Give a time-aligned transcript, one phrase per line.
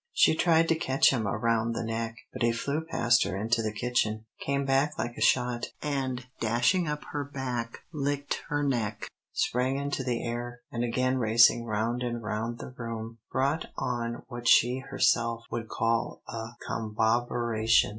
[0.13, 3.71] She tried to catch him around the neck, but he flew past her into the
[3.71, 9.77] kitchen, came back like a shot, and, dashing up her back, licked her neck, sprang
[9.77, 14.79] into the air, and again racing round and round the room, brought on what she
[14.79, 17.89] herself would call a "combobberation."